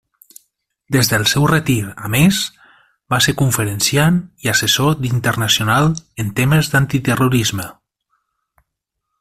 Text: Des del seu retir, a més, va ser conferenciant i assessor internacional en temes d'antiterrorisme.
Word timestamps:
Des 0.93 1.09
del 1.09 1.25
seu 1.33 1.43
retir, 1.51 1.81
a 2.07 2.09
més, 2.13 2.39
va 3.15 3.19
ser 3.25 3.35
conferenciant 3.41 4.17
i 4.47 4.51
assessor 4.55 5.07
internacional 5.11 5.93
en 6.25 6.33
temes 6.41 6.73
d'antiterrorisme. 6.73 7.69